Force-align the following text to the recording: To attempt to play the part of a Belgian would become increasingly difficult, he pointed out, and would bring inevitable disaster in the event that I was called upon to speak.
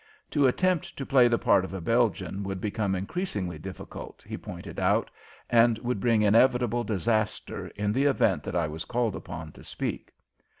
To 0.31 0.47
attempt 0.47 0.97
to 0.97 1.05
play 1.05 1.27
the 1.27 1.37
part 1.37 1.63
of 1.63 1.75
a 1.75 1.79
Belgian 1.79 2.41
would 2.41 2.59
become 2.59 2.95
increasingly 2.95 3.59
difficult, 3.59 4.23
he 4.27 4.35
pointed 4.35 4.79
out, 4.79 5.11
and 5.47 5.77
would 5.77 5.99
bring 5.99 6.23
inevitable 6.23 6.83
disaster 6.83 7.67
in 7.75 7.93
the 7.93 8.05
event 8.05 8.41
that 8.45 8.55
I 8.55 8.67
was 8.67 8.83
called 8.85 9.15
upon 9.15 9.51
to 9.51 9.63
speak. 9.63 10.09